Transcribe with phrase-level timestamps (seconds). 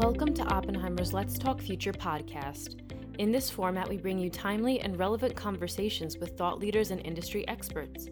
[0.00, 2.80] Welcome to Oppenheimer's Let's Talk Future podcast.
[3.18, 7.46] In this format, we bring you timely and relevant conversations with thought leaders and industry
[7.48, 8.08] experts.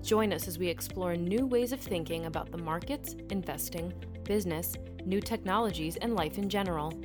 [0.00, 3.92] Join us as we explore new ways of thinking about the markets, investing,
[4.24, 6.98] business, new technologies, and life in general.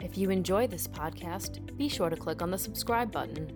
[0.00, 3.50] If you enjoy this podcast, be sure to click on the subscribe button.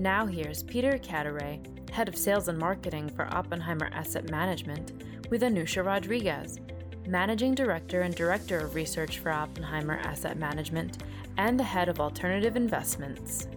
[0.00, 1.60] Now, here's Peter Cadaret,
[1.92, 6.58] Head of Sales and Marketing for Oppenheimer Asset Management, with Anusha Rodriguez,
[7.06, 11.02] Managing Director and Director of Research for Oppenheimer Asset Management,
[11.36, 13.48] and the Head of Alternative Investments.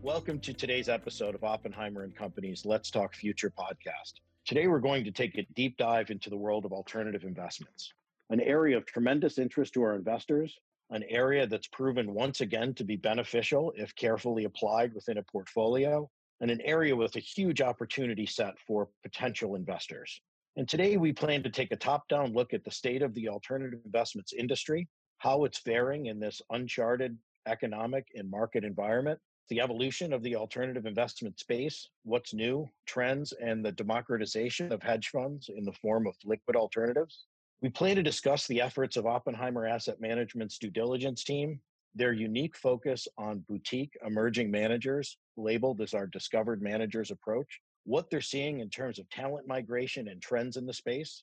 [0.00, 4.14] Welcome to today's episode of Oppenheimer and Company's Let's Talk Future podcast.
[4.46, 7.92] Today, we're going to take a deep dive into the world of alternative investments,
[8.30, 12.84] an area of tremendous interest to our investors, an area that's proven once again to
[12.84, 16.08] be beneficial if carefully applied within a portfolio,
[16.40, 20.20] and an area with a huge opportunity set for potential investors.
[20.56, 23.28] And today we plan to take a top down look at the state of the
[23.28, 30.12] alternative investments industry, how it's faring in this uncharted economic and market environment, the evolution
[30.12, 35.64] of the alternative investment space, what's new, trends, and the democratization of hedge funds in
[35.64, 37.24] the form of liquid alternatives.
[37.62, 41.60] We plan to discuss the efforts of Oppenheimer Asset Management's due diligence team,
[41.94, 48.20] their unique focus on boutique emerging managers, labeled as our discovered managers approach, what they're
[48.20, 51.22] seeing in terms of talent migration and trends in the space,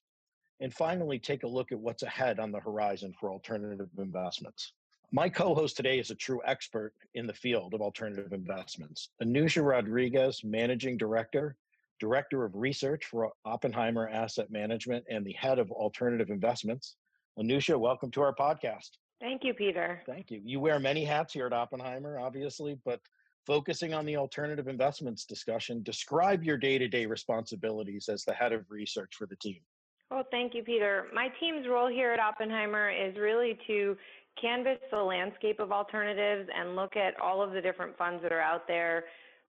[0.61, 4.73] and finally take a look at what's ahead on the horizon for alternative investments.
[5.11, 9.09] My co host today is a true expert in the field of alternative investments.
[9.22, 11.55] Anusha Rodriguez, Managing Director,
[12.00, 16.95] Director of Research for Oppenheimer Asset Management, and the Head of Alternative Investments.
[17.39, 18.91] Anusha, welcome to our podcast.
[19.22, 20.02] Thank you, Peter.
[20.05, 20.41] Thank you.
[20.44, 23.00] You wear many hats here at Oppenheimer, obviously, but
[23.45, 28.53] focusing on the alternative investments discussion, describe your day to day responsibilities as the head
[28.53, 29.59] of research for the team.
[30.11, 31.07] Well, thank you, Peter.
[31.13, 33.97] My team's role here at Oppenheimer is really to
[34.39, 38.41] canvass the landscape of alternatives and look at all of the different funds that are
[38.41, 39.05] out there,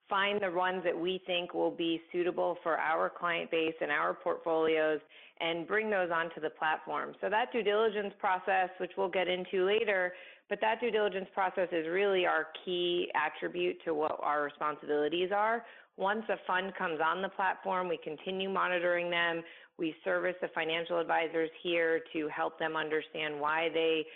[0.08, 4.14] find the ones that we think will be suitable for our client base and our
[4.14, 5.00] portfolios,
[5.40, 7.14] and bring those onto the platform.
[7.20, 10.14] So that due diligence process, which we'll get into later,
[10.48, 15.64] but that due diligence process is really our key attribute to what our responsibilities are.
[15.96, 19.42] Once a fund comes on the platform, we continue monitoring them.
[19.78, 24.06] We service the financial advisors here to help them understand why they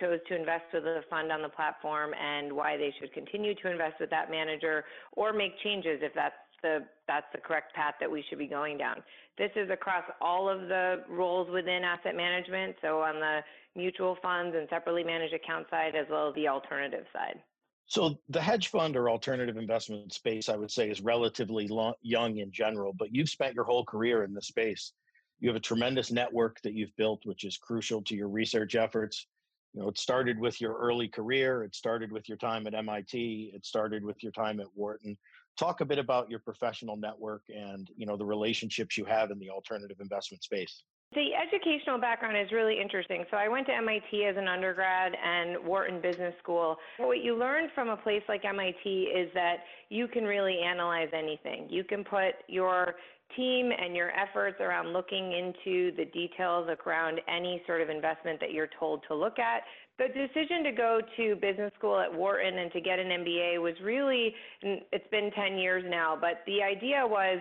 [0.00, 3.70] chose to invest with a fund on the platform and why they should continue to
[3.70, 6.34] invest with that manager or make changes if that's
[6.64, 8.96] the that's the correct path that we should be going down.
[9.36, 13.40] This is across all of the roles within asset management, so on the
[13.76, 17.40] mutual funds and separately managed account side as well as the alternative side.
[17.86, 22.38] So the hedge fund or alternative investment space, I would say, is relatively long, young
[22.38, 24.92] in general, but you've spent your whole career in the space.
[25.40, 29.26] You have a tremendous network that you've built, which is crucial to your research efforts.
[29.74, 31.64] You know, it started with your early career.
[31.64, 33.52] It started with your time at MIT.
[33.54, 35.18] It started with your time at Wharton.
[35.58, 39.38] Talk a bit about your professional network and you know the relationships you have in
[39.38, 40.82] the alternative investment space.
[41.14, 43.24] The educational background is really interesting.
[43.30, 46.76] So I went to MIT as an undergrad and Wharton Business School.
[46.98, 49.58] What you learn from a place like MIT is that
[49.90, 51.68] you can really analyze anything.
[51.70, 52.96] You can put your
[53.36, 58.52] team and your efforts around looking into the details around any sort of investment that
[58.52, 59.62] you're told to look at.
[59.96, 63.74] The decision to go to business school at Wharton and to get an MBA was
[63.82, 67.38] really, it's been 10 years now, but the idea was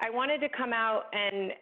[0.00, 1.52] I wanted to come out and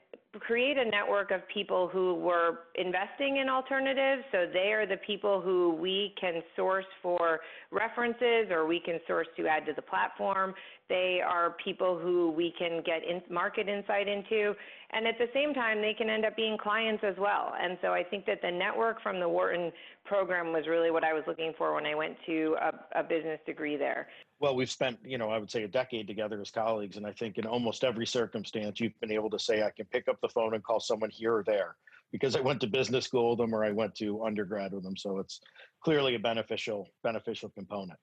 [0.41, 4.23] create a network of people who were investing in alternatives.
[4.33, 9.29] So they are the people who we can source for references or we can source
[9.37, 10.55] to add to the platform.
[10.89, 14.55] They are people who we can get in market insight into.
[14.91, 17.55] And at the same time, they can end up being clients as well.
[17.59, 19.73] And so I think that the network from the Wharton
[20.05, 23.41] program was really what I was looking for when I went to a, a business
[23.47, 24.09] degree there.
[24.41, 26.99] Well, we've spent, you know, I would say a decade together as colleagues.
[26.99, 30.07] And I think in almost every circumstance, you've been able to say, I can pick
[30.07, 31.77] up the phone and call someone here or there
[32.13, 34.99] because I went to business school with them or I went to undergrad with them.
[34.99, 35.41] So it's
[35.83, 37.99] clearly a beneficial, beneficial component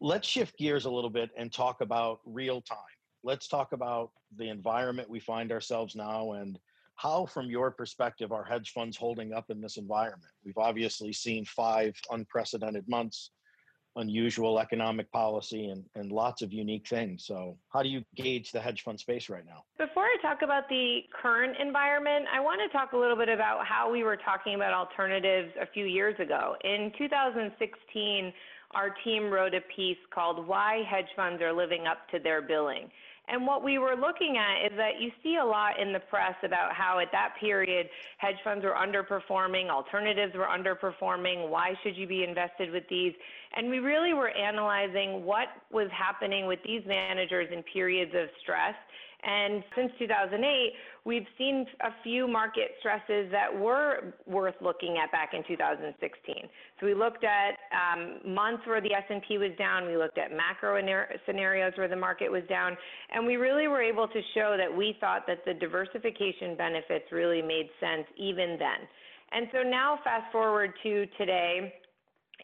[0.00, 2.78] let's shift gears a little bit and talk about real time.
[3.22, 6.58] Let's talk about the environment we find ourselves now and
[6.96, 10.32] how, from your perspective, are hedge funds holding up in this environment?
[10.44, 13.32] We've obviously seen five unprecedented months,
[13.96, 17.26] unusual economic policy, and, and lots of unique things.
[17.26, 19.62] So, how do you gauge the hedge fund space right now?
[19.76, 23.66] Before I talk about the current environment, I want to talk a little bit about
[23.66, 26.56] how we were talking about alternatives a few years ago.
[26.64, 28.32] In 2016,
[28.76, 32.90] our team wrote a piece called Why Hedge Funds Are Living Up to Their Billing.
[33.28, 36.34] And what we were looking at is that you see a lot in the press
[36.44, 37.88] about how at that period
[38.18, 43.14] hedge funds were underperforming, alternatives were underperforming, why should you be invested with these?
[43.56, 48.74] And we really were analyzing what was happening with these managers in periods of stress
[49.22, 50.72] and since 2008,
[51.04, 56.34] we've seen a few market stresses that were worth looking at back in 2016.
[56.78, 59.86] So we looked at um, months where the S&P was down.
[59.86, 60.80] We looked at macro
[61.26, 62.76] scenarios where the market was down,
[63.12, 67.42] and we really were able to show that we thought that the diversification benefits really
[67.42, 68.86] made sense even then.
[69.32, 71.74] And so now, fast forward to today,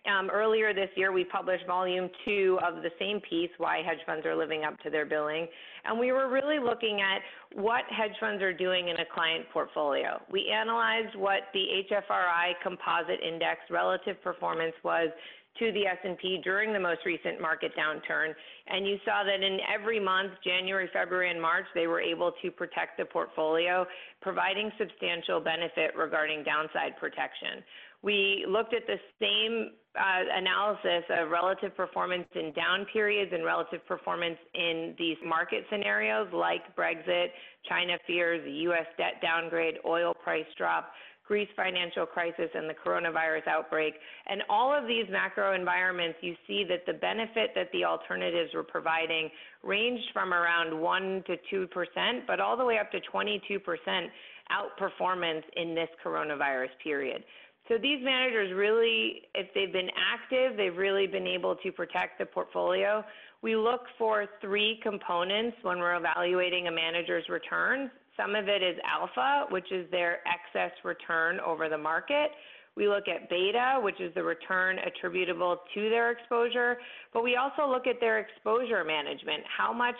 [0.06, 4.26] um, earlier this year, we published volume two of the same piece, Why Hedge Funds
[4.26, 5.46] Are Living Up to Their Billing.
[5.84, 7.20] And we were really looking at
[7.60, 10.20] what hedge funds are doing in a client portfolio.
[10.30, 15.10] We analyzed what the HFRI composite index relative performance was
[15.58, 18.32] to the S&P during the most recent market downturn.
[18.68, 22.50] And you saw that in every month, January, February, and March, they were able to
[22.50, 23.86] protect the portfolio,
[24.22, 27.62] providing substantial benefit regarding downside protection.
[28.02, 33.86] We looked at the same uh, analysis of relative performance in down periods and relative
[33.86, 37.26] performance in these market scenarios like Brexit,
[37.68, 38.86] China fears, U.S.
[38.96, 40.92] debt downgrade, oil price drop,
[41.28, 43.94] Greece financial crisis, and the coronavirus outbreak.
[44.26, 48.64] And all of these macro environments, you see that the benefit that the alternatives were
[48.64, 49.30] providing
[49.62, 54.10] ranged from around 1 to 2 percent, but all the way up to 22 percent
[54.50, 57.22] outperformance in this coronavirus period.
[57.68, 62.26] So these managers really, if they've been active, they've really been able to protect the
[62.26, 63.04] portfolio.
[63.40, 67.90] We look for three components when we're evaluating a manager's returns.
[68.16, 72.30] Some of it is alpha, which is their excess return over the market.
[72.76, 76.78] We look at beta, which is the return attributable to their exposure,
[77.12, 79.42] but we also look at their exposure management.
[79.46, 79.96] How much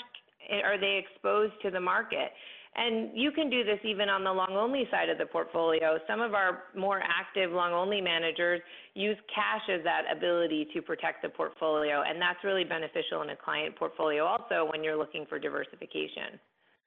[0.65, 2.33] are they exposed to the market?
[2.75, 5.99] And you can do this even on the long only side of the portfolio.
[6.07, 8.63] Some of our more active long only managers
[8.95, 12.03] use cash as that ability to protect the portfolio.
[12.03, 16.41] And that's really beneficial in a client portfolio also when you're looking for diversification.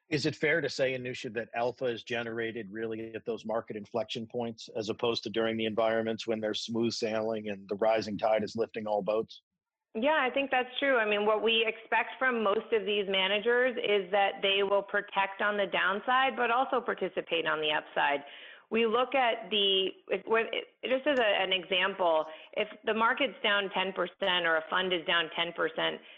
[0.10, 4.26] Is it fair to say, Anusha, that alpha is generated really at those market inflection
[4.26, 8.44] points as opposed to during the environments when there's smooth sailing and the rising tide
[8.44, 9.42] is lifting all boats?
[9.96, 10.98] Yeah, I think that's true.
[10.98, 15.42] I mean, what we expect from most of these managers is that they will protect
[15.42, 18.20] on the downside, but also participate on the upside.
[18.70, 19.88] We look at the,
[20.84, 22.26] just as a, an example,
[22.58, 23.94] if the market's down 10%
[24.44, 25.54] or a fund is down 10%,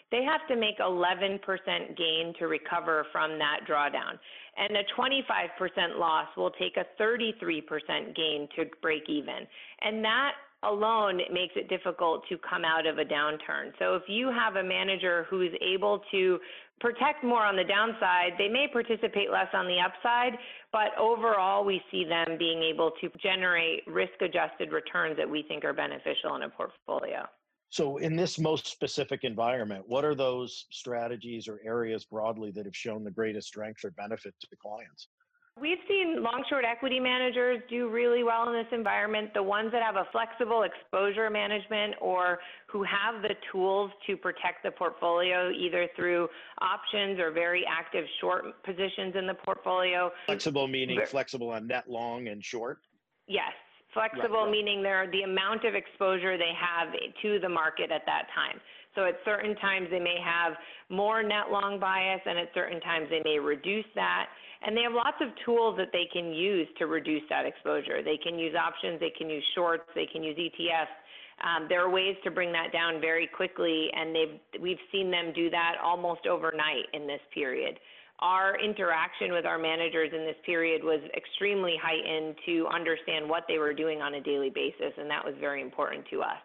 [0.10, 1.38] they have to make 11%
[1.96, 4.18] gain to recover from that drawdown.
[4.58, 9.46] And a 25% loss will take a 33% gain to break even.
[9.82, 10.32] And that
[10.64, 13.72] alone makes it difficult to come out of a downturn.
[13.80, 16.40] So if you have a manager who's able to
[16.80, 20.34] protect more on the downside, they may participate less on the upside,
[20.72, 25.64] but overall we see them being able to generate risk adjusted returns that we think
[25.64, 27.26] are beneficial in a portfolio.
[27.70, 32.76] So, in this most specific environment, what are those strategies or areas broadly that have
[32.76, 35.10] shown the greatest strength or benefit to the clients?
[35.60, 39.34] We've seen long short equity managers do really well in this environment.
[39.34, 44.64] The ones that have a flexible exposure management or who have the tools to protect
[44.64, 46.28] the portfolio either through
[46.62, 50.12] options or very active short positions in the portfolio.
[50.28, 52.80] Flexible meaning flexible on net long and short?
[53.28, 53.54] Yes.
[53.94, 54.52] Flexible right, right.
[54.52, 58.60] meaning they're the amount of exposure they have to the market at that time.
[58.94, 60.54] So at certain times they may have
[60.90, 64.28] more net long bias and at certain times they may reduce that.
[64.66, 68.02] And they have lots of tools that they can use to reduce that exposure.
[68.04, 70.96] They can use options, they can use shorts, they can use ETFs.
[71.44, 75.32] Um, there are ways to bring that down very quickly, and they've, we've seen them
[75.36, 77.80] do that almost overnight in this period.
[78.20, 83.60] Our interaction with our managers in this period was extremely heightened to understand what they
[83.60, 86.42] were doing on a daily basis, and that was very important to us.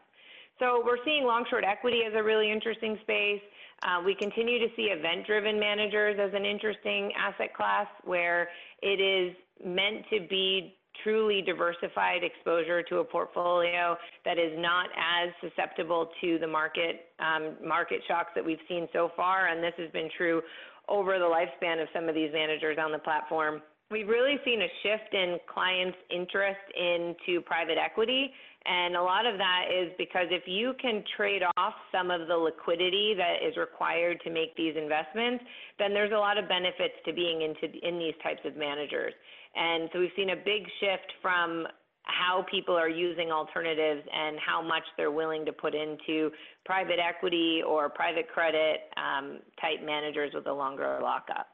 [0.62, 3.40] So we're seeing long short equity as a really interesting space.
[3.82, 8.48] Uh, we continue to see event driven managers as an interesting asset class where
[8.80, 9.34] it is
[9.66, 16.38] meant to be truly diversified exposure to a portfolio that is not as susceptible to
[16.38, 20.40] the market um, market shocks that we've seen so far, and this has been true
[20.88, 23.60] over the lifespan of some of these managers on the platform.
[23.90, 28.30] We've really seen a shift in clients' interest into private equity
[28.64, 32.36] and a lot of that is because if you can trade off some of the
[32.36, 35.44] liquidity that is required to make these investments,
[35.78, 39.12] then there's a lot of benefits to being into in these types of managers.
[39.54, 41.66] And so we've seen a big shift from
[42.04, 46.30] how people are using alternatives and how much they're willing to put into
[46.64, 51.51] private equity or private credit um, type managers with a longer lockup.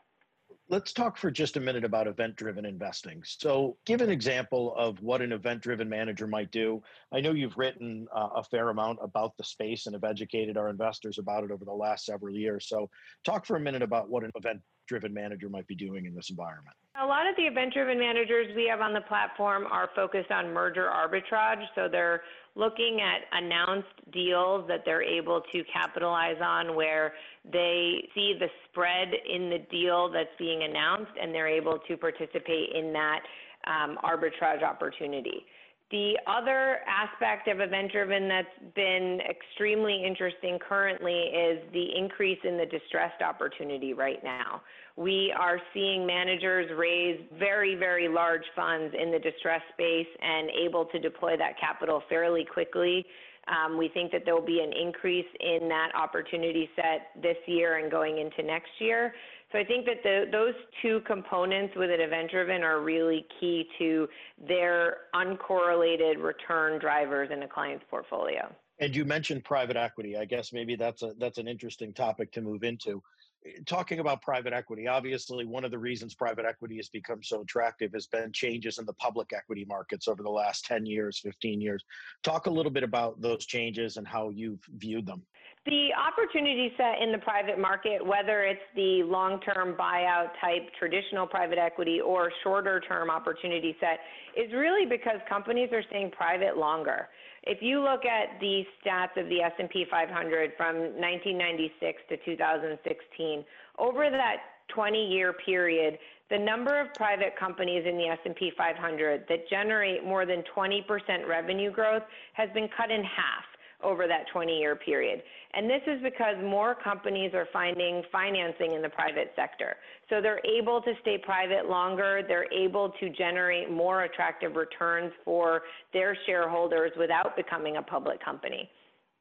[0.71, 3.23] Let's talk for just a minute about event driven investing.
[3.25, 6.83] So, give an example of what an event driven manager might do.
[7.11, 10.69] I know you've written uh, a fair amount about the space and have educated our
[10.69, 12.69] investors about it over the last several years.
[12.69, 12.91] So,
[13.25, 16.31] talk for a minute about what an event driven manager might be doing in this
[16.31, 16.75] environment.
[17.01, 20.53] A lot of the event driven managers we have on the platform are focused on
[20.53, 21.63] merger arbitrage.
[21.75, 22.23] So, they're
[22.57, 27.13] looking at announced deals that they're able to capitalize on where
[27.45, 32.71] they see the spread in the deal that's being announced and they're able to participate
[32.75, 33.21] in that
[33.67, 35.47] um, arbitrage opportunity.
[35.91, 42.59] The other aspect of event driven that's been extremely interesting currently is the increase in
[42.59, 44.61] the distressed opportunity right now.
[44.97, 50.85] We are seeing managers raise very, very large funds in the distressed space and able
[50.87, 53.07] to deploy that capital fairly quickly.
[53.49, 57.79] Um, we think that there will be an increase in that opportunity set this year
[57.79, 59.15] and going into next year.
[59.51, 63.67] So I think that the, those two components with an event driven are really key
[63.79, 64.07] to
[64.47, 68.55] their uncorrelated return drivers in a client's portfolio.
[68.79, 70.17] And you mentioned private equity.
[70.17, 73.03] I guess maybe that's a that's an interesting topic to move into.
[73.47, 77.43] Eh, talking about private equity, obviously one of the reasons private equity has become so
[77.43, 81.61] attractive has been changes in the public equity markets over the last 10 years, 15
[81.61, 81.85] years.
[82.23, 85.23] Talk a little bit about those changes and how you've viewed them.
[85.67, 91.27] The opportunity set in the private market, whether it's the long term buyout type traditional
[91.27, 93.99] private equity or shorter term opportunity set,
[94.35, 97.09] is really because companies are staying private longer.
[97.45, 103.45] If you look at the stats of the S&P 500 from 1996 to 2016,
[103.79, 104.37] over that
[104.77, 105.99] 20-year period,
[106.31, 110.83] the number of private companies in the S&P 500 that generate more than 20%
[111.27, 112.03] revenue growth
[112.35, 113.45] has been cut in half
[113.83, 115.23] over that 20 year period.
[115.55, 119.77] And this is because more companies are finding financing in the private sector.
[120.11, 125.63] So they're able to stay private longer, they're able to generate more attractive returns for
[125.93, 128.69] their shareholders without becoming a public company.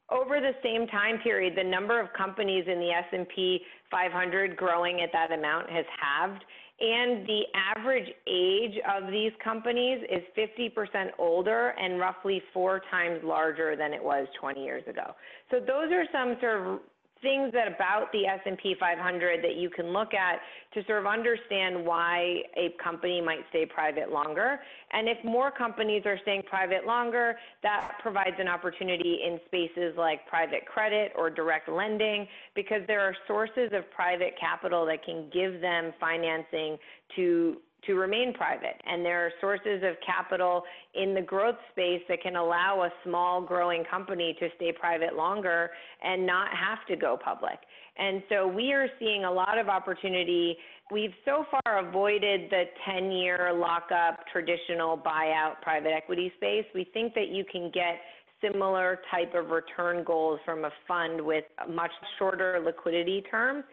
[0.09, 3.59] Over the same time period, the number of companies in the S&P
[3.91, 6.43] 500 growing at that amount has halved,
[6.79, 7.41] and the
[7.75, 14.03] average age of these companies is 50% older and roughly four times larger than it
[14.03, 15.15] was 20 years ago.
[15.49, 16.79] So those are some sort of
[17.21, 20.39] things that about the S&P 500 that you can look at
[20.73, 24.59] to sort of understand why a company might stay private longer.
[24.91, 30.25] And if more companies are staying private longer, that provides an opportunity in spaces like
[30.27, 35.61] private credit or direct lending because there are sources of private capital that can give
[35.61, 36.77] them financing
[37.15, 38.81] to to remain private.
[38.85, 40.63] And there are sources of capital
[40.95, 45.69] in the growth space that can allow a small growing company to stay private longer
[46.03, 47.59] and not have to go public.
[47.97, 50.57] And so we are seeing a lot of opportunity.
[50.91, 56.65] We've so far avoided the 10 year lockup traditional buyout private equity space.
[56.75, 57.99] We think that you can get
[58.41, 63.63] similar type of return goals from a fund with much shorter liquidity terms.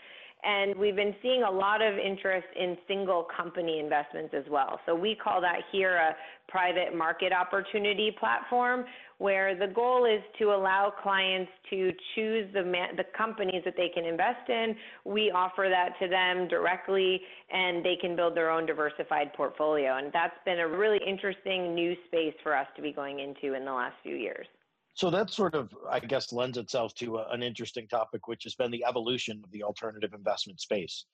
[0.45, 4.79] And we've been seeing a lot of interest in single company investments as well.
[4.85, 6.15] So we call that here a
[6.49, 8.85] private market opportunity platform,
[9.19, 12.63] where the goal is to allow clients to choose the,
[12.97, 14.77] the companies that they can invest in.
[15.05, 17.21] We offer that to them directly,
[17.51, 19.97] and they can build their own diversified portfolio.
[19.97, 23.65] And that's been a really interesting new space for us to be going into in
[23.65, 24.47] the last few years.
[24.95, 28.55] So that sort of, I guess, lends itself to a, an interesting topic, which has
[28.55, 31.05] been the evolution of the alternative investment space.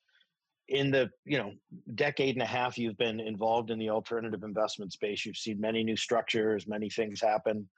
[0.68, 1.52] In the you know
[1.96, 5.82] decade and a half you've been involved in the alternative investment space, you've seen many
[5.82, 7.68] new structures, many things happen.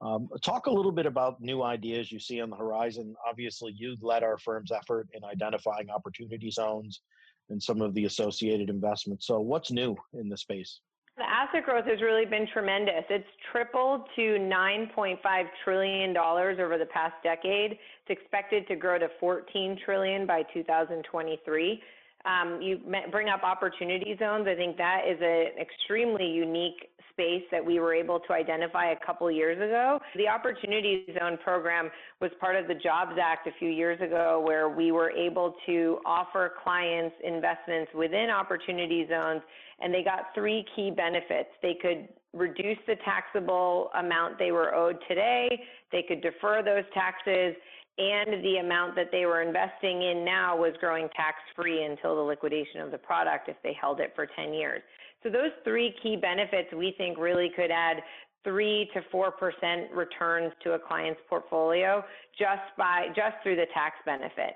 [0.00, 3.14] Um, talk a little bit about new ideas you see on the horizon.
[3.28, 7.02] Obviously, you led our firm's effort in identifying opportunity zones
[7.50, 9.26] and some of the associated investments.
[9.26, 10.80] So, what's new in the space?
[11.18, 13.04] The asset growth has really been tremendous.
[13.10, 15.18] It's tripled to $9.5
[15.62, 17.72] trillion over the past decade.
[17.72, 21.82] It's expected to grow to 14 trillion by 2023.
[22.24, 24.46] Um, you bring up opportunity zones.
[24.48, 29.06] I think that is an extremely unique space that we were able to identify a
[29.06, 29.98] couple years ago.
[30.16, 31.90] The Opportunity Zone program
[32.20, 35.98] was part of the Jobs Act a few years ago, where we were able to
[36.04, 39.42] offer clients investments within opportunity zones,
[39.80, 41.50] and they got three key benefits.
[41.62, 45.48] They could reduce the taxable amount they were owed today,
[45.90, 47.54] they could defer those taxes,
[47.98, 52.22] and the amount that they were investing in now was growing tax free until the
[52.22, 54.80] liquidation of the product if they held it for 10 years.
[55.22, 57.98] So those three key benefits we think really could add
[58.44, 62.02] three to four percent returns to a client's portfolio
[62.38, 64.54] just by just through the tax benefit.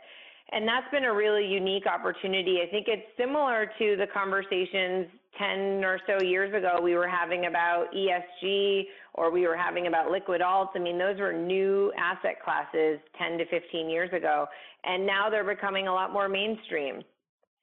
[0.53, 2.59] And that's been a really unique opportunity.
[2.67, 5.07] I think it's similar to the conversations
[5.39, 10.11] 10 or so years ago we were having about ESG or we were having about
[10.11, 10.69] liquid alts.
[10.75, 14.47] I mean, those were new asset classes 10 to 15 years ago,
[14.85, 17.03] and now they're becoming a lot more mainstream.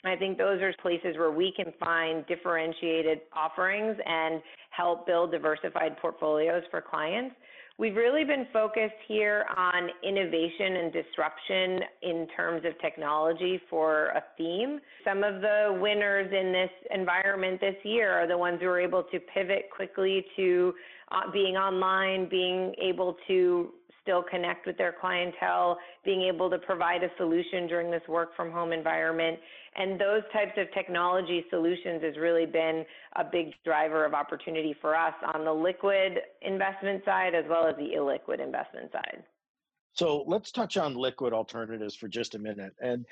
[0.06, 4.42] I think those are places where we can find differentiated offerings and
[4.72, 7.36] help build diversified portfolios for clients.
[7.80, 14.24] We've really been focused here on innovation and disruption in terms of technology for a
[14.38, 14.80] theme.
[15.04, 19.04] Some of the winners in this environment this year are the ones who are able
[19.04, 20.74] to pivot quickly to
[21.12, 23.70] uh, being online, being able to
[24.04, 28.52] still connect with their clientele, being able to provide a solution during this work from
[28.52, 29.40] home environment.
[29.76, 34.96] And those types of technology solutions has really been a big driver of opportunity for
[34.96, 39.24] us on the liquid investment side as well as the illiquid investment side.
[39.94, 42.74] So let's touch on liquid alternatives for just a minute.
[42.82, 43.06] And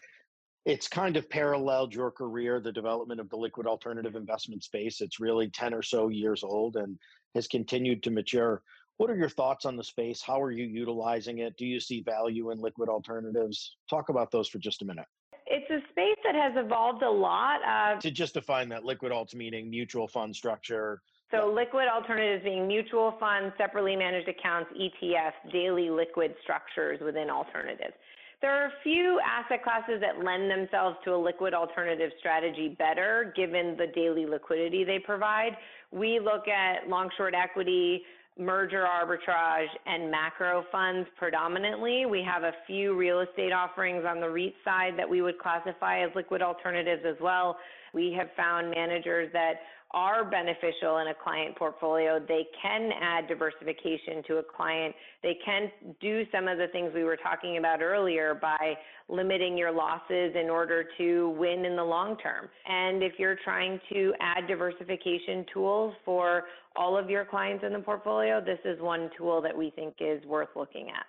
[0.66, 5.02] it's kind of paralleled your career, the development of the liquid alternative investment space.
[5.02, 6.98] It's really 10 or so years old and
[7.34, 8.62] has continued to mature.
[9.02, 10.22] What are your thoughts on the space?
[10.22, 11.58] How are you utilizing it?
[11.58, 13.78] Do you see value in liquid alternatives?
[13.90, 15.08] Talk about those for just a minute.
[15.48, 17.62] It's a space that has evolved a lot.
[17.68, 21.02] Uh, to just define that, liquid alts meaning mutual fund structure.
[21.32, 27.96] So, liquid alternatives being mutual funds, separately managed accounts, ETFs, daily liquid structures within alternatives.
[28.40, 33.34] There are a few asset classes that lend themselves to a liquid alternative strategy better
[33.36, 35.58] given the daily liquidity they provide.
[35.92, 38.04] We look at long short equity,
[38.40, 42.06] merger arbitrage and macro funds predominantly.
[42.06, 46.04] We have a few real estate offerings on the REIT side that we would classify
[46.04, 47.58] as liquid alternatives as well.
[47.94, 49.56] We have found managers that
[49.94, 52.20] are beneficial in a client portfolio.
[52.20, 54.96] They can add diversification to a client.
[55.22, 58.76] They can do some of the things we were talking about earlier by
[59.10, 62.48] limiting your losses in order to win in the long term.
[62.68, 66.44] And if you're trying to add diversification tools for
[66.76, 70.24] all of your clients in the portfolio, this is one tool that we think is
[70.26, 71.06] worth looking at.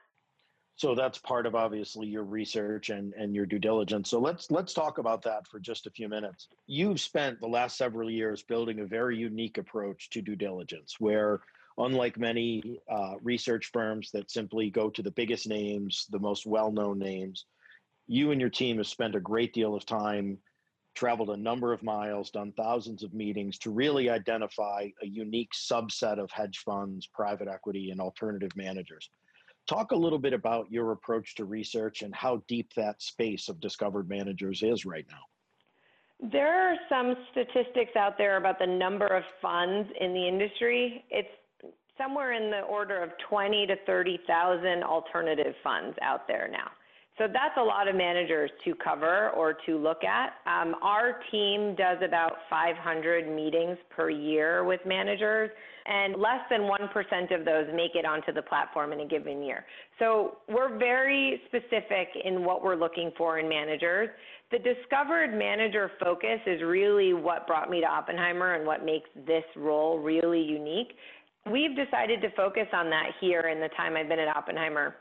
[0.76, 4.10] So that's part of obviously your research and, and your due diligence.
[4.10, 6.48] So let's let's talk about that for just a few minutes.
[6.66, 11.40] You've spent the last several years building a very unique approach to due diligence, where
[11.78, 16.98] unlike many uh, research firms that simply go to the biggest names, the most well-known
[16.98, 17.46] names,
[18.06, 20.38] you and your team have spent a great deal of time,
[20.94, 26.18] traveled a number of miles, done thousands of meetings to really identify a unique subset
[26.18, 29.08] of hedge funds, private equity, and alternative managers.
[29.68, 33.60] Talk a little bit about your approach to research and how deep that space of
[33.60, 36.28] discovered managers is right now.
[36.30, 41.04] There are some statistics out there about the number of funds in the industry.
[41.10, 41.28] It's
[41.98, 46.70] somewhere in the order of 20 to 30,000 alternative funds out there now.
[47.18, 50.32] So that's a lot of managers to cover or to look at.
[50.46, 55.50] Um, our team does about 500 meetings per year with managers,
[55.84, 59.66] and less than 1% of those make it onto the platform in a given year.
[59.98, 64.08] So we're very specific in what we're looking for in managers.
[64.50, 69.44] The discovered manager focus is really what brought me to Oppenheimer and what makes this
[69.54, 70.94] role really unique.
[71.50, 74.94] We've decided to focus on that here in the time I've been at Oppenheimer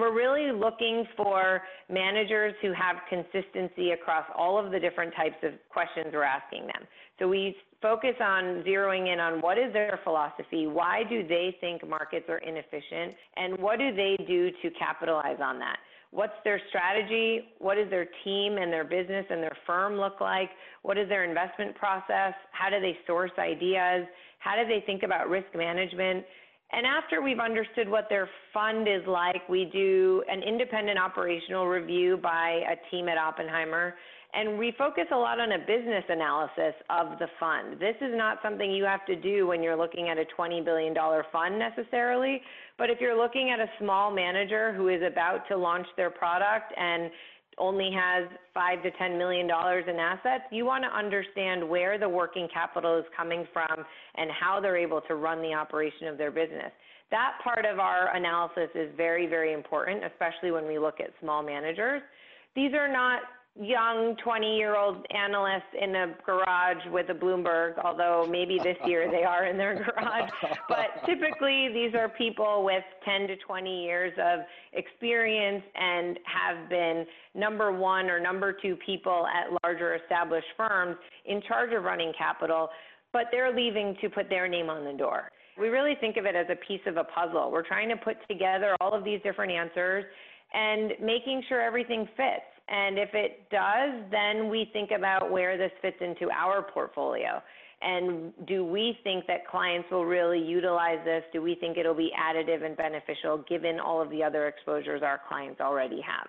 [0.00, 5.52] we're really looking for managers who have consistency across all of the different types of
[5.70, 6.86] questions we're asking them.
[7.18, 11.86] So we focus on zeroing in on what is their philosophy, why do they think
[11.86, 15.76] markets are inefficient, and what do they do to capitalize on that?
[16.10, 17.48] What's their strategy?
[17.58, 20.50] What does their team and their business and their firm look like?
[20.82, 22.32] What is their investment process?
[22.52, 24.06] How do they source ideas?
[24.38, 26.24] How do they think about risk management?
[26.72, 32.16] And after we've understood what their fund is like, we do an independent operational review
[32.16, 33.94] by a team at Oppenheimer.
[34.34, 37.80] And we focus a lot on a business analysis of the fund.
[37.80, 40.94] This is not something you have to do when you're looking at a $20 billion
[41.32, 42.42] fund necessarily.
[42.76, 46.74] But if you're looking at a small manager who is about to launch their product
[46.76, 47.10] and
[47.58, 52.08] only has five to ten million dollars in assets, you want to understand where the
[52.08, 53.84] working capital is coming from
[54.16, 56.70] and how they're able to run the operation of their business.
[57.10, 61.42] That part of our analysis is very, very important, especially when we look at small
[61.42, 62.02] managers.
[62.54, 63.20] These are not
[63.60, 69.10] young 20 year old analysts in a garage with a Bloomberg, although maybe this year
[69.10, 70.30] they are in their garage.
[70.68, 74.40] But typically, these are people with 10 to 20 years of
[74.72, 81.40] experience and have been number one or number two people at larger established firms in
[81.46, 82.68] charge of running capital,
[83.12, 85.30] but they're leaving to put their name on the door.
[85.58, 87.50] We really think of it as a piece of a puzzle.
[87.50, 90.04] We're trying to put together all of these different answers
[90.52, 92.44] and making sure everything fits.
[92.68, 97.40] And if it does, then we think about where this fits into our portfolio.
[97.82, 101.22] And do we think that clients will really utilize this?
[101.32, 105.20] Do we think it'll be additive and beneficial given all of the other exposures our
[105.28, 106.26] clients already have?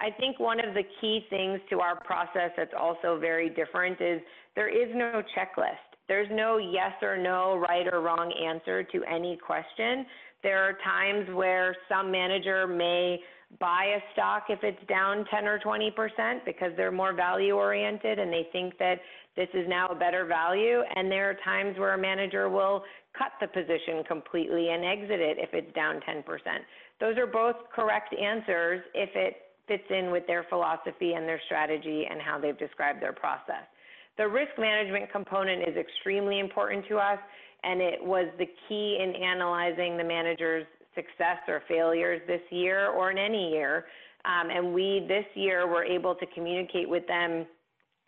[0.00, 4.20] I think one of the key things to our process that's also very different is
[4.56, 5.92] there is no checklist.
[6.08, 10.04] There's no yes or no, right or wrong answer to any question.
[10.42, 13.20] There are times where some manager may
[13.60, 18.32] buy a stock if it's down 10 or 20% because they're more value oriented and
[18.32, 18.98] they think that
[19.36, 20.82] this is now a better value.
[20.94, 22.82] And there are times where a manager will
[23.16, 26.24] cut the position completely and exit it if it's down 10%.
[27.00, 29.36] Those are both correct answers if it
[29.68, 33.64] fits in with their philosophy and their strategy and how they've described their process.
[34.18, 37.18] The risk management component is extremely important to us,
[37.64, 43.10] and it was the key in analyzing the manager's success or failures this year or
[43.10, 43.86] in any year.
[44.24, 47.46] Um, and we this year were able to communicate with them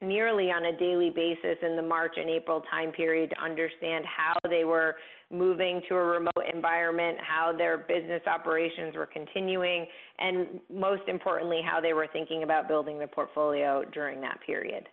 [0.01, 4.35] nearly on a daily basis in the March and April time period to understand how
[4.49, 4.97] they were
[5.33, 9.87] moving to a remote environment, how their business operations were continuing,
[10.19, 14.89] and most importantly, how they were thinking about building the portfolio during that period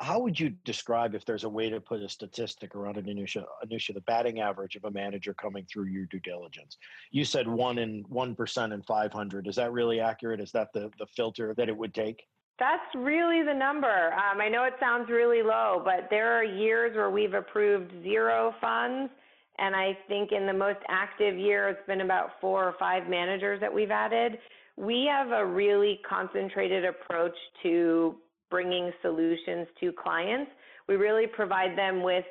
[0.00, 3.94] how would you describe if there's a way to put a statistic around an Anusha,
[3.94, 6.78] the batting average of a manager coming through your due diligence?
[7.10, 9.46] You said one in one percent in 500.
[9.46, 10.40] Is that really accurate?
[10.40, 12.26] Is that the the filter that it would take?
[12.58, 14.14] That's really the number.
[14.14, 18.54] Um, I know it sounds really low, but there are years where we've approved zero
[18.60, 19.10] funds.
[19.58, 23.60] And I think in the most active year, it's been about four or five managers
[23.60, 24.38] that we've added.
[24.76, 28.16] We have a really concentrated approach to
[28.50, 30.50] bringing solutions to clients.
[30.88, 32.24] We really provide them with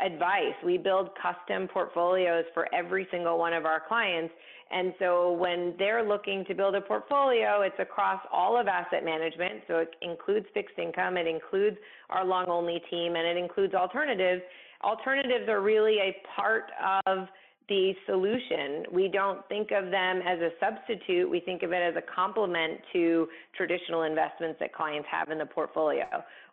[0.00, 0.54] advice.
[0.64, 4.32] We build custom portfolios for every single one of our clients.
[4.70, 9.62] And so when they're looking to build a portfolio, it's across all of asset management.
[9.66, 11.76] So it includes fixed income, it includes
[12.08, 14.42] our long only team, and it includes alternatives.
[14.84, 16.70] Alternatives are really a part
[17.06, 17.26] of
[17.70, 18.84] the solution.
[18.92, 21.30] We don't think of them as a substitute.
[21.30, 25.46] We think of it as a complement to traditional investments that clients have in the
[25.46, 26.04] portfolio.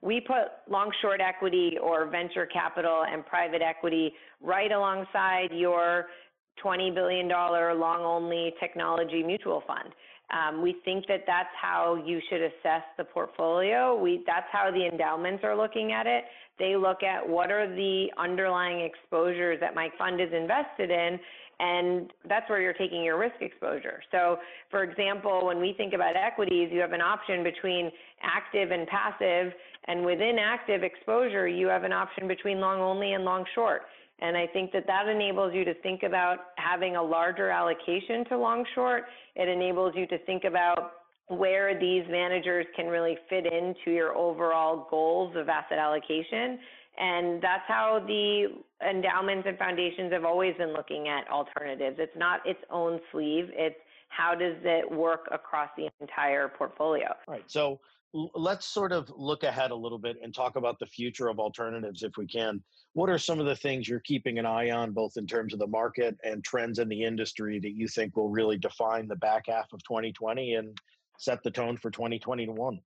[0.01, 6.06] We put long short equity or venture capital and private equity right alongside your
[6.63, 9.89] $20 billion long only technology mutual fund.
[10.29, 13.97] Um, we think that that's how you should assess the portfolio.
[14.25, 16.25] That's how the endowments are looking at it.
[16.59, 21.19] They look at what are the underlying exposures that my fund is invested in,
[21.59, 24.01] and that's where you're taking your risk exposure.
[24.11, 24.37] So,
[24.69, 29.53] for example, when we think about equities, you have an option between active and passive,
[29.85, 33.83] and within active exposure, you have an option between long only and long short.
[34.19, 38.38] And I think that that enables you to think about having a larger allocation to
[38.38, 39.03] long short.
[39.36, 40.93] It enables you to think about
[41.27, 46.58] where these managers can really fit into your overall goals of asset allocation.
[46.99, 48.47] And that's how the
[48.89, 51.97] endowments and foundations have always been looking at alternatives.
[51.99, 53.75] It's not its own sleeve, it's
[54.10, 57.13] how does it work across the entire portfolio.
[57.27, 57.43] Right.
[57.45, 57.80] So
[58.34, 62.03] let's sort of look ahead a little bit and talk about the future of alternatives
[62.03, 62.62] if we can.
[62.93, 65.60] What are some of the things you're keeping an eye on, both in terms of
[65.60, 69.43] the market and trends in the industry, that you think will really define the back
[69.47, 70.77] half of 2020 and
[71.19, 72.80] set the tone for 2021?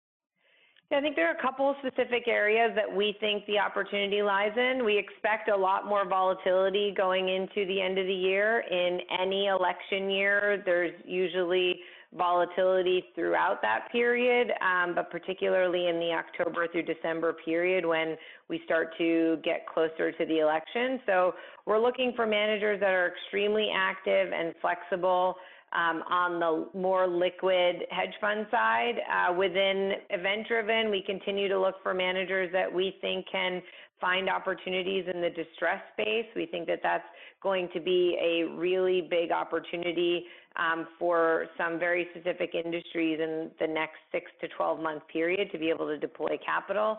[0.91, 4.51] Yeah, I think there are a couple specific areas that we think the opportunity lies
[4.57, 4.85] in.
[4.85, 8.65] We expect a lot more volatility going into the end of the year.
[8.69, 11.79] In any election year, there's usually
[12.17, 18.17] volatility throughout that period, um, but particularly in the October through December period when
[18.49, 21.01] we start to get closer to the election.
[21.07, 21.35] So
[21.67, 25.37] we're looking for managers that are extremely active and flexible
[25.73, 28.97] um, on the more liquid hedge fund side.
[29.09, 33.63] Uh, within event driven, we continue to look for managers that we think can
[34.01, 36.27] find opportunities in the distress space.
[36.35, 37.05] We think that that's
[37.43, 40.25] going to be a really big opportunity
[40.57, 45.59] um, for some very specific industries in the next six to 12 month period to
[45.59, 46.99] be able to deploy capital.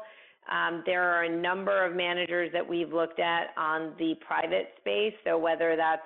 [0.51, 5.13] Um, there are a number of managers that we've looked at on the private space.
[5.23, 6.01] So whether that's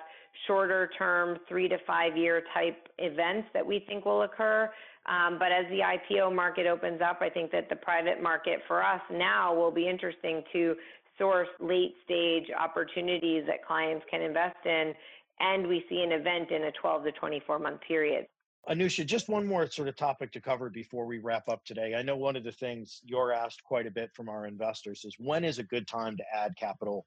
[0.46, 4.70] shorter term, three to five year type events that we think will occur,
[5.06, 8.82] Um, but as the IPO market opens up, I think that the private market for
[8.82, 10.74] us now will be interesting to
[11.16, 14.94] source late stage opportunities that clients can invest in.
[15.40, 18.26] And we see an event in a 12 to 24 month period.
[18.68, 21.94] Anusha, just one more sort of topic to cover before we wrap up today.
[21.94, 25.14] I know one of the things you're asked quite a bit from our investors is
[25.18, 27.06] when is a good time to add capital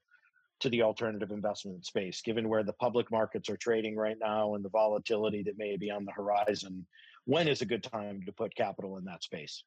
[0.60, 4.64] to the alternative investment space, given where the public markets are trading right now and
[4.64, 6.86] the volatility that may be on the horizon?
[7.26, 9.62] When is a good time to put capital in that space?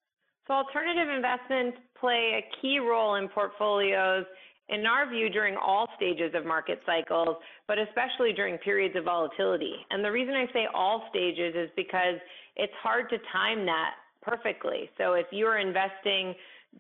[0.47, 4.25] So, alternative investments play a key role in portfolios
[4.69, 7.35] in our view, during all stages of market cycles,
[7.67, 9.75] but especially during periods of volatility.
[9.89, 12.15] And the reason I say all stages is because
[12.55, 14.89] it's hard to time that perfectly.
[14.97, 16.33] So if you're investing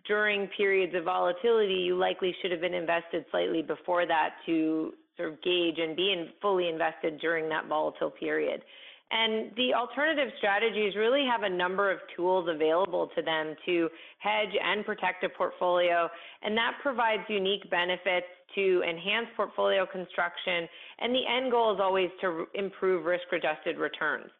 [0.07, 5.33] during periods of volatility, you likely should have been invested slightly before that to sort
[5.33, 8.63] of gauge and be in fully invested during that volatile period.
[9.11, 14.55] And the alternative strategies really have a number of tools available to them to hedge
[14.61, 16.09] and protect a portfolio.
[16.41, 20.67] And that provides unique benefits to enhance portfolio construction.
[20.99, 24.31] And the end goal is always to improve risk adjusted returns.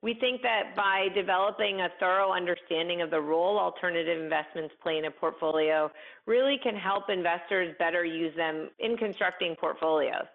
[0.00, 5.06] We think that by developing a thorough understanding of the role alternative investments play in
[5.06, 5.90] a portfolio
[6.26, 10.26] really can help investors better use them in constructing portfolios.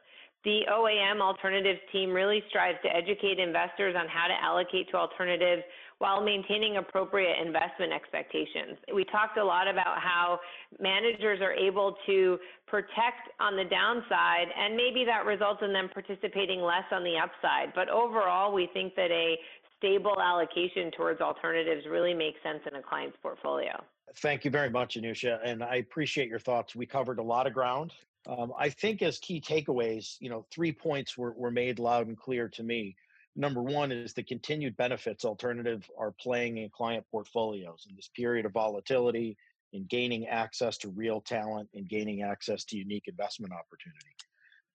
[0.44, 5.64] The OAM alternatives team really strives to educate investors on how to allocate to alternatives
[6.00, 8.78] while maintaining appropriate investment expectations.
[8.94, 10.40] We talked a lot about how
[10.82, 16.60] managers are able to protect on the downside, and maybe that results in them participating
[16.60, 17.74] less on the upside.
[17.74, 19.38] But overall, we think that a
[19.78, 23.82] stable allocation towards alternatives really makes sense in a client's portfolio.
[24.18, 26.76] Thank you very much, Anusha, and I appreciate your thoughts.
[26.76, 27.94] We covered a lot of ground,
[28.28, 32.18] um, I think as key takeaways, you know, three points were, were made loud and
[32.18, 32.96] clear to me.
[33.36, 38.46] Number one is the continued benefits alternative are playing in client portfolios in this period
[38.46, 39.38] of volatility,
[39.74, 44.16] in gaining access to real talent, and gaining access to unique investment opportunity.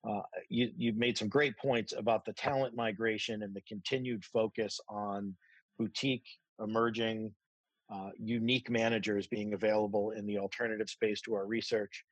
[0.09, 4.81] Uh, you, you've made some great points about the talent migration and the continued focus
[4.89, 5.35] on
[5.79, 6.27] boutique,
[6.61, 7.33] emerging,
[7.93, 12.05] uh, unique managers being available in the alternative space to our research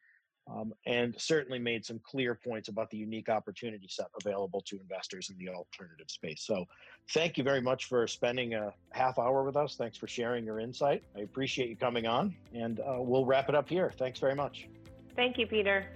[0.51, 5.31] um, and certainly made some clear points about the unique opportunity set available to investors
[5.31, 6.43] in the alternative space.
[6.43, 6.65] So,
[7.11, 9.77] thank you very much for spending a half hour with us.
[9.77, 11.03] Thanks for sharing your insight.
[11.17, 13.93] I appreciate you coming on, and uh, we'll wrap it up here.
[13.99, 14.69] Thanks very much.
[15.15, 15.87] Thank you, Peter.